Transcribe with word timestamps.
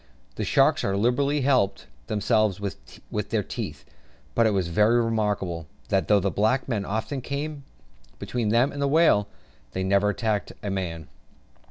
The 0.33 0.43
sharks 0.43 0.83
as 0.83 0.95
liberally 0.97 1.41
helped 1.41 1.85
themselves 2.07 2.59
with 2.59 3.29
their 3.29 3.43
teeth; 3.43 3.85
but 4.33 4.47
it 4.47 4.49
was 4.49 4.67
very 4.67 4.99
remarkable, 4.99 5.67
that 5.89 6.07
though 6.07 6.19
the 6.19 6.31
black 6.31 6.67
men 6.67 6.85
often 6.85 7.21
came 7.21 7.65
between 8.17 8.49
them 8.49 8.71
and 8.71 8.81
the 8.81 8.87
whale, 8.87 9.27
they 9.73 9.83
never 9.83 10.09
attacked 10.09 10.53
a 10.63 10.71
man. 10.71 11.07